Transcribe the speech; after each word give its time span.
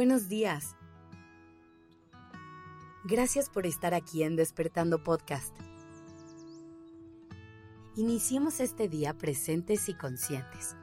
Buenos 0.00 0.30
días. 0.30 0.76
Gracias 3.04 3.50
por 3.50 3.66
estar 3.66 3.92
aquí 3.92 4.22
en 4.22 4.34
Despertando 4.34 5.04
Podcast. 5.04 5.54
Iniciemos 7.96 8.60
este 8.60 8.88
día 8.88 9.12
presentes 9.12 9.90
y 9.90 9.94
conscientes. 9.94 10.74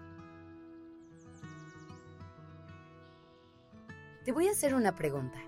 Te 4.24 4.32
voy 4.32 4.50
a 4.50 4.52
hacer 4.52 4.76
una 4.76 4.94
pregunta. 4.96 5.40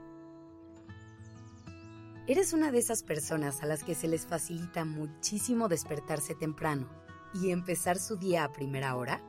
¿Eres 2.25 2.53
una 2.53 2.71
de 2.71 2.79
esas 2.79 3.03
personas 3.03 3.61
a 3.61 3.67
las 3.67 3.83
que 3.83 3.93
se 3.93 4.07
les 4.07 4.25
facilita 4.25 4.83
muchísimo 4.83 5.67
despertarse 5.67 6.33
temprano 6.33 6.89
y 7.35 7.51
empezar 7.51 7.99
su 7.99 8.17
día 8.17 8.45
a 8.45 8.51
primera 8.51 8.95
hora? 8.95 9.21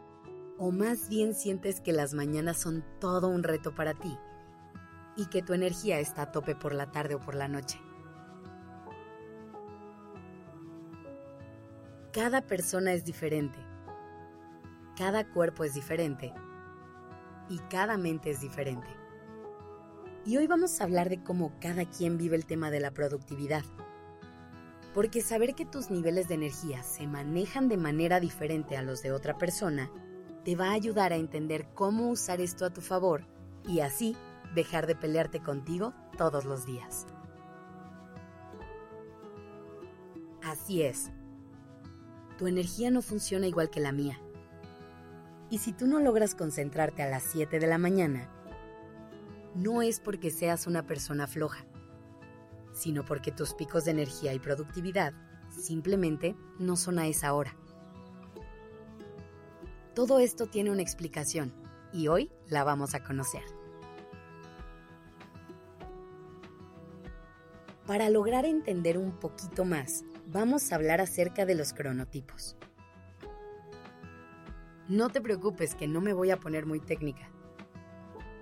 ¿O 0.57 0.71
más 0.71 1.11
bien 1.11 1.35
sientes 1.35 1.83
que 1.83 1.93
las 1.93 2.15
mañanas 2.15 2.59
son 2.59 2.83
todo 3.01 3.29
un 3.29 3.43
reto 3.43 3.75
para 3.75 3.93
ti 3.93 4.17
y 5.17 5.27
que 5.27 5.43
tu 5.43 5.53
energía 5.53 5.99
está 5.99 6.23
a 6.23 6.33
tope 6.33 6.55
por 6.55 6.75
la 6.75 6.91
tarde 6.91 7.15
o 7.15 7.21
por 7.21 7.35
la 7.35 7.49
noche? 7.49 7.81
Cada 12.13 12.43
persona 12.43 12.93
es 12.93 13.05
diferente, 13.05 13.59
cada 14.97 15.29
cuerpo 15.29 15.65
es 15.65 15.75
diferente 15.75 16.33
y 17.49 17.59
cada 17.71 17.97
mente 17.97 18.31
es 18.31 18.41
diferente. 18.41 18.89
Y 20.25 20.37
hoy 20.37 20.47
vamos 20.47 20.81
a 20.81 20.85
hablar 20.85 21.09
de 21.09 21.23
cómo 21.23 21.53
cada 21.61 21.85
quien 21.85 22.19
vive 22.19 22.37
el 22.37 22.47
tema 22.47 22.71
de 22.71 22.81
la 22.81 22.91
productividad. 22.91 23.65
Porque 24.93 25.23
saber 25.23 25.55
que 25.55 25.65
tus 25.65 25.91
niveles 25.91 26.29
de 26.29 26.35
energía 26.35 26.83
se 26.83 27.07
manejan 27.07 27.69
de 27.69 27.77
manera 27.77 28.21
diferente 28.21 28.77
a 28.77 28.83
los 28.83 29.03
de 29.03 29.13
otra 29.13 29.39
persona 29.39 29.91
te 30.45 30.57
va 30.57 30.71
a 30.71 30.73
ayudar 30.73 31.13
a 31.13 31.17
entender 31.17 31.69
cómo 31.75 32.11
usar 32.11 32.41
esto 32.41 32.65
a 32.65 32.71
tu 32.71 32.81
favor 32.81 33.27
y 33.67 33.81
así 33.81 34.17
dejar 34.55 34.87
de 34.87 34.97
pelearte 34.97 35.41
contigo 35.41 35.93
todos 36.17 36.45
los 36.45 36.67
días. 36.67 37.07
Así 40.43 40.83
es. 40.83 41.11
Tu 42.39 42.47
energía 42.47 42.91
no 42.91 43.03
funciona 43.03 43.47
igual 43.47 43.71
que 43.71 43.81
la 43.81 43.93
mía. 43.93 44.19
Y 45.51 45.59
si 45.59 45.73
tú 45.73 45.87
no 45.87 46.01
logras 46.01 46.35
concentrarte 46.35 47.03
a 47.03 47.09
las 47.09 47.25
7 47.25 47.59
de 47.59 47.67
la 47.67 47.79
mañana, 47.79 48.29
no 49.55 49.83
es 49.83 50.01
porque 50.01 50.31
seas 50.31 50.67
una 50.67 50.87
persona 50.87 51.27
floja, 51.27 51.67
sino 52.73 53.05
porque 53.05 53.33
tus 53.33 53.55
picos 53.55 53.85
de 53.85 53.91
energía 53.91 54.33
y 54.33 54.39
productividad 54.39 55.13
simplemente 55.51 56.37
no 56.59 56.77
son 56.77 56.99
a 56.99 57.09
esa 57.09 57.35
hora. 57.35 57.57
Todo 59.95 60.21
esto 60.21 60.47
tiene 60.47 60.71
una 60.71 60.83
explicación 60.83 61.53
y 61.93 62.09
hoy 62.09 62.31
la 62.47 62.63
vamos 62.63 62.95
a 62.95 63.03
conocer. 63.03 63.60
Para 67.91 68.09
lograr 68.09 68.45
entender 68.45 68.97
un 68.97 69.11
poquito 69.11 69.65
más, 69.65 70.05
vamos 70.29 70.71
a 70.71 70.77
hablar 70.77 71.01
acerca 71.01 71.45
de 71.45 71.57
los 71.57 71.73
cronotipos. 71.73 72.57
No 74.87 75.09
te 75.09 75.21
preocupes 75.21 75.75
que 75.75 75.89
no 75.89 76.01
me 76.01 76.13
voy 76.13 76.31
a 76.31 76.37
poner 76.37 76.67
muy 76.67 76.79
técnica. 76.79 77.33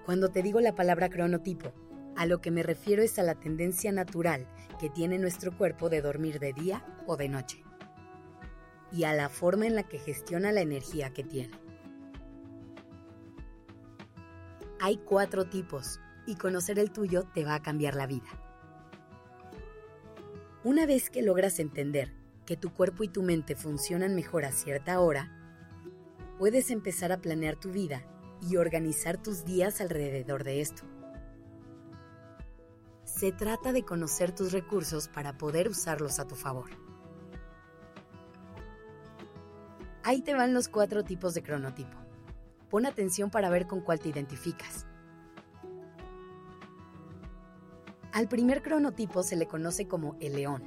Cuando 0.05 0.29
te 0.29 0.43
digo 0.43 0.61
la 0.61 0.75
palabra 0.75 1.09
cronotipo, 1.09 1.73
a 2.15 2.27
lo 2.27 2.43
que 2.43 2.51
me 2.51 2.63
refiero 2.63 3.03
es 3.03 3.19
a 3.19 3.23
la 3.23 3.37
tendencia 3.37 3.91
natural 3.91 4.47
que 4.79 4.91
tiene 4.91 5.19
nuestro 5.19 5.57
cuerpo 5.57 5.89
de 5.89 6.03
dormir 6.03 6.41
de 6.41 6.53
día 6.53 6.85
o 7.07 7.17
de 7.17 7.31
noche 7.31 7.65
y 8.93 9.05
a 9.05 9.15
la 9.15 9.31
forma 9.31 9.67
en 9.67 9.77
la 9.77 9.85
que 9.85 9.99
gestiona 9.99 10.53
la 10.53 10.61
energía 10.61 11.15
que 11.15 11.25
tiene. 11.25 11.59
Hay 14.79 14.99
cuatro 14.99 15.47
tipos 15.47 16.01
y 16.27 16.35
conocer 16.35 16.79
el 16.79 16.91
tuyo 16.91 17.23
te 17.33 17.47
va 17.47 17.55
a 17.55 17.63
cambiar 17.63 17.95
la 17.95 18.07
vida. 18.07 18.29
Una 20.64 20.86
vez 20.86 21.08
que 21.08 21.23
logras 21.23 21.61
entender 21.61 22.13
que 22.45 22.57
tu 22.57 22.73
cuerpo 22.73 23.05
y 23.05 23.08
tu 23.08 23.23
mente 23.23 23.55
funcionan 23.55 24.17
mejor 24.17 24.45
a 24.45 24.51
cierta 24.51 24.98
hora, 24.98 25.30
puedes 26.36 26.73
empezar 26.73 27.13
a 27.13 27.20
planear 27.20 27.55
tu 27.55 27.70
vida 27.70 28.02
y 28.42 28.57
organizar 28.57 29.23
tus 29.23 29.45
días 29.45 29.80
alrededor 29.80 30.42
de 30.42 30.61
esto. 30.61 30.83
Se 33.05 33.30
trata 33.30 33.73
de 33.73 33.85
conocer 33.85 34.35
tus 34.35 34.51
recursos 34.51 35.07
para 35.07 35.39
poder 35.39 35.69
usarlos 35.69 36.19
a 36.19 36.27
tu 36.27 36.35
favor. 36.35 36.70
Ahí 40.02 40.23
te 40.23 40.35
van 40.35 40.55
los 40.55 40.69
cuatro 40.69 41.05
tipos 41.05 41.35
de 41.35 41.42
cronotipo. 41.45 41.96
Pon 42.69 42.85
atención 42.85 43.30
para 43.30 43.48
ver 43.48 43.69
con 43.69 43.80
cuál 43.80 44.01
te 44.01 44.08
identificas. 44.08 44.86
Al 48.18 48.27
primer 48.27 48.62
cronotipo 48.62 49.23
se 49.23 49.36
le 49.36 49.46
conoce 49.46 49.86
como 49.86 50.17
el 50.18 50.34
león. 50.34 50.64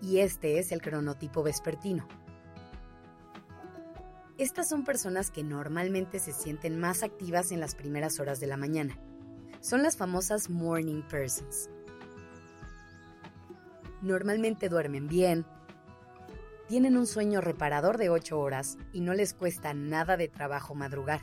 Y 0.00 0.20
este 0.20 0.58
es 0.58 0.72
el 0.72 0.80
cronotipo 0.80 1.42
vespertino. 1.42 2.08
Estas 4.38 4.70
son 4.70 4.84
personas 4.84 5.30
que 5.30 5.44
normalmente 5.44 6.18
se 6.20 6.32
sienten 6.32 6.80
más 6.80 7.02
activas 7.02 7.52
en 7.52 7.60
las 7.60 7.74
primeras 7.74 8.20
horas 8.20 8.40
de 8.40 8.46
la 8.46 8.56
mañana. 8.56 8.98
Son 9.60 9.82
las 9.82 9.98
famosas 9.98 10.48
morning 10.48 11.02
persons. 11.02 11.68
Normalmente 14.00 14.70
duermen 14.70 15.08
bien, 15.08 15.44
tienen 16.68 16.96
un 16.96 17.06
sueño 17.06 17.42
reparador 17.42 17.98
de 17.98 18.08
8 18.08 18.40
horas 18.40 18.78
y 18.94 19.02
no 19.02 19.12
les 19.12 19.34
cuesta 19.34 19.74
nada 19.74 20.16
de 20.16 20.28
trabajo 20.28 20.74
madrugar. 20.74 21.20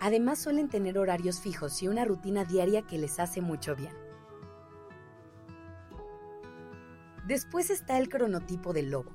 Además 0.00 0.38
suelen 0.38 0.68
tener 0.68 0.98
horarios 0.98 1.40
fijos 1.40 1.82
y 1.82 1.88
una 1.88 2.04
rutina 2.04 2.44
diaria 2.44 2.82
que 2.82 2.98
les 2.98 3.18
hace 3.18 3.40
mucho 3.40 3.74
bien. 3.74 3.94
Después 7.26 7.70
está 7.70 7.98
el 7.98 8.08
cronotipo 8.08 8.72
del 8.72 8.90
lobo, 8.90 9.10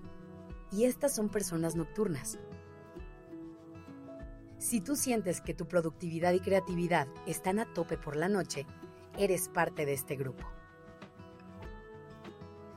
y 0.71 0.83
estas 0.83 1.15
son 1.15 1.29
personas 1.29 1.75
nocturnas. 1.75 2.39
Si 4.57 4.81
tú 4.81 4.95
sientes 4.95 5.41
que 5.41 5.53
tu 5.53 5.67
productividad 5.67 6.33
y 6.33 6.39
creatividad 6.39 7.07
están 7.25 7.59
a 7.59 7.73
tope 7.73 7.97
por 7.97 8.15
la 8.15 8.29
noche, 8.29 8.65
eres 9.17 9.49
parte 9.49 9.85
de 9.85 9.93
este 9.93 10.15
grupo. 10.15 10.45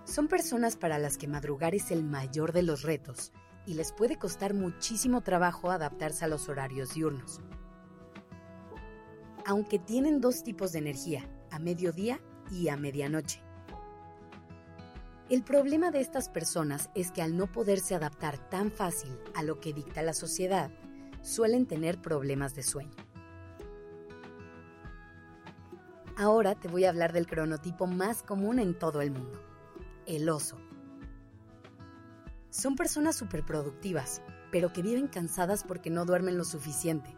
Son 0.04 0.28
personas 0.28 0.76
para 0.76 0.98
las 0.98 1.18
que 1.18 1.26
madrugar 1.26 1.74
es 1.74 1.90
el 1.90 2.04
mayor 2.04 2.52
de 2.52 2.62
los 2.62 2.82
retos 2.82 3.32
y 3.66 3.74
les 3.74 3.92
puede 3.92 4.18
costar 4.18 4.54
muchísimo 4.54 5.22
trabajo 5.22 5.70
adaptarse 5.70 6.24
a 6.24 6.28
los 6.28 6.48
horarios 6.48 6.94
diurnos. 6.94 7.40
Aunque 9.46 9.78
tienen 9.78 10.20
dos 10.20 10.42
tipos 10.42 10.72
de 10.72 10.78
energía, 10.78 11.28
a 11.50 11.58
mediodía 11.58 12.20
y 12.50 12.68
a 12.68 12.76
medianoche. 12.76 13.42
El 15.28 15.42
problema 15.42 15.90
de 15.90 16.00
estas 16.00 16.28
personas 16.28 16.90
es 16.94 17.10
que 17.10 17.22
al 17.22 17.36
no 17.36 17.50
poderse 17.50 17.94
adaptar 17.94 18.38
tan 18.50 18.70
fácil 18.70 19.18
a 19.34 19.42
lo 19.42 19.60
que 19.60 19.72
dicta 19.72 20.02
la 20.02 20.12
sociedad, 20.12 20.70
suelen 21.22 21.66
tener 21.66 22.00
problemas 22.00 22.54
de 22.54 22.62
sueño. 22.62 22.96
Ahora 26.16 26.54
te 26.54 26.68
voy 26.68 26.84
a 26.84 26.90
hablar 26.90 27.12
del 27.12 27.26
cronotipo 27.26 27.86
más 27.86 28.22
común 28.22 28.58
en 28.58 28.78
todo 28.78 29.00
el 29.00 29.10
mundo 29.10 29.54
el 30.06 30.28
oso. 30.28 30.56
Son 32.50 32.76
personas 32.76 33.16
superproductivas, 33.16 34.22
pero 34.52 34.72
que 34.72 34.82
viven 34.82 35.08
cansadas 35.08 35.64
porque 35.64 35.90
no 35.90 36.04
duermen 36.04 36.38
lo 36.38 36.44
suficiente. 36.44 37.16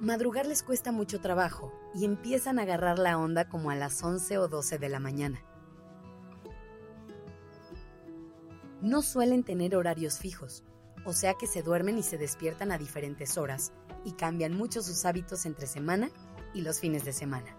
Madrugar 0.00 0.46
les 0.46 0.62
cuesta 0.62 0.90
mucho 0.90 1.20
trabajo 1.20 1.72
y 1.94 2.04
empiezan 2.04 2.58
a 2.58 2.62
agarrar 2.62 2.98
la 2.98 3.16
onda 3.16 3.48
como 3.48 3.70
a 3.70 3.76
las 3.76 4.02
11 4.02 4.38
o 4.38 4.48
12 4.48 4.78
de 4.78 4.88
la 4.88 4.98
mañana. 4.98 5.40
No 8.82 9.02
suelen 9.02 9.44
tener 9.44 9.76
horarios 9.76 10.18
fijos, 10.18 10.64
o 11.06 11.12
sea 11.12 11.34
que 11.34 11.46
se 11.46 11.62
duermen 11.62 11.96
y 11.96 12.02
se 12.02 12.18
despiertan 12.18 12.72
a 12.72 12.78
diferentes 12.78 13.38
horas 13.38 13.72
y 14.04 14.12
cambian 14.12 14.54
mucho 14.54 14.82
sus 14.82 15.04
hábitos 15.04 15.46
entre 15.46 15.66
semana 15.66 16.10
y 16.52 16.62
los 16.62 16.80
fines 16.80 17.04
de 17.04 17.12
semana. 17.12 17.56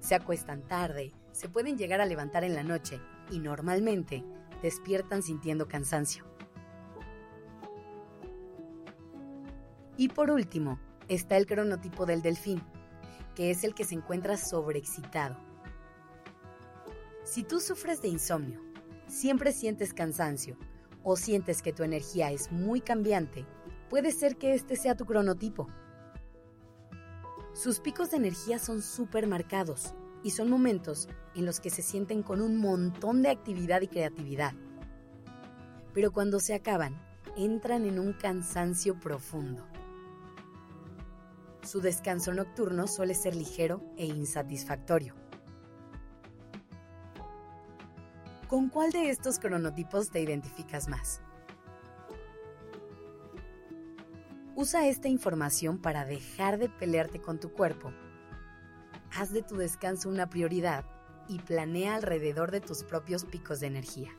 Se 0.00 0.14
acuestan 0.14 0.62
tarde, 0.62 1.14
se 1.32 1.48
pueden 1.48 1.78
llegar 1.78 2.00
a 2.00 2.06
levantar 2.06 2.44
en 2.44 2.54
la 2.54 2.64
noche 2.64 3.00
y 3.30 3.38
normalmente 3.38 4.24
despiertan 4.62 5.22
sintiendo 5.22 5.68
cansancio. 5.68 6.35
Y 9.96 10.08
por 10.08 10.30
último, 10.30 10.78
está 11.08 11.36
el 11.36 11.46
cronotipo 11.46 12.04
del 12.06 12.22
delfín, 12.22 12.62
que 13.34 13.50
es 13.50 13.64
el 13.64 13.74
que 13.74 13.84
se 13.84 13.94
encuentra 13.94 14.36
sobreexcitado. 14.36 15.36
Si 17.24 17.42
tú 17.42 17.60
sufres 17.60 18.02
de 18.02 18.08
insomnio, 18.08 18.60
siempre 19.06 19.52
sientes 19.52 19.94
cansancio 19.94 20.56
o 21.02 21.16
sientes 21.16 21.62
que 21.62 21.72
tu 21.72 21.82
energía 21.82 22.30
es 22.30 22.52
muy 22.52 22.80
cambiante, 22.80 23.46
puede 23.88 24.12
ser 24.12 24.36
que 24.36 24.54
este 24.54 24.76
sea 24.76 24.96
tu 24.96 25.06
cronotipo. 25.06 25.68
Sus 27.54 27.80
picos 27.80 28.10
de 28.10 28.18
energía 28.18 28.58
son 28.58 28.82
súper 28.82 29.26
marcados 29.26 29.94
y 30.22 30.30
son 30.30 30.50
momentos 30.50 31.08
en 31.34 31.46
los 31.46 31.60
que 31.60 31.70
se 31.70 31.82
sienten 31.82 32.22
con 32.22 32.42
un 32.42 32.58
montón 32.58 33.22
de 33.22 33.30
actividad 33.30 33.80
y 33.80 33.88
creatividad. 33.88 34.52
Pero 35.94 36.12
cuando 36.12 36.38
se 36.38 36.54
acaban, 36.54 37.00
entran 37.36 37.86
en 37.86 37.98
un 37.98 38.12
cansancio 38.12 38.98
profundo. 39.00 39.64
Su 41.66 41.80
descanso 41.80 42.32
nocturno 42.32 42.86
suele 42.86 43.14
ser 43.14 43.34
ligero 43.34 43.82
e 43.96 44.06
insatisfactorio. 44.06 45.14
¿Con 48.48 48.68
cuál 48.68 48.92
de 48.92 49.10
estos 49.10 49.40
cronotipos 49.40 50.10
te 50.10 50.20
identificas 50.20 50.88
más? 50.88 51.20
Usa 54.54 54.86
esta 54.86 55.08
información 55.08 55.78
para 55.78 56.04
dejar 56.04 56.56
de 56.58 56.68
pelearte 56.68 57.20
con 57.20 57.40
tu 57.40 57.50
cuerpo. 57.52 57.92
Haz 59.18 59.32
de 59.32 59.42
tu 59.42 59.56
descanso 59.56 60.08
una 60.08 60.30
prioridad 60.30 60.84
y 61.28 61.40
planea 61.40 61.96
alrededor 61.96 62.52
de 62.52 62.60
tus 62.60 62.84
propios 62.84 63.24
picos 63.24 63.58
de 63.58 63.66
energía. 63.66 64.14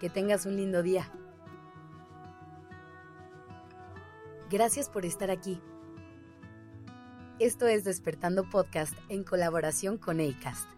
Que 0.00 0.08
tengas 0.08 0.46
un 0.46 0.56
lindo 0.56 0.82
día. 0.82 1.12
Gracias 4.50 4.88
por 4.88 5.04
estar 5.04 5.30
aquí. 5.30 5.60
Esto 7.38 7.66
es 7.66 7.84
Despertando 7.84 8.48
Podcast 8.48 8.94
en 9.10 9.22
colaboración 9.22 9.98
con 9.98 10.20
ACAST. 10.20 10.77